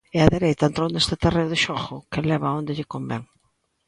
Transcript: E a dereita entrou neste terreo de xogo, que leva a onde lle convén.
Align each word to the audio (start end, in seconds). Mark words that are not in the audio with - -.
E 0.15 0.17
a 0.25 0.31
dereita 0.35 0.67
entrou 0.69 0.87
neste 0.91 1.15
terreo 1.23 1.47
de 1.51 1.61
xogo, 1.65 1.95
que 2.11 2.25
leva 2.29 2.47
a 2.49 2.55
onde 2.59 2.75
lle 2.77 2.89
convén. 2.93 3.23